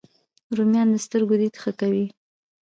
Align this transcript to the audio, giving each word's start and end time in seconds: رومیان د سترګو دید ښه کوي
رومیان 0.57 0.87
د 0.91 0.95
سترګو 1.05 1.35
دید 1.41 1.55
ښه 1.61 1.71
کوي 1.79 2.05